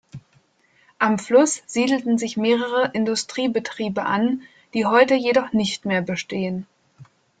[0.97, 4.41] Am Fluss siedelten sich mehrere Industriebetriebe an,
[4.73, 6.65] die heute jedoch nicht mehr bestehen.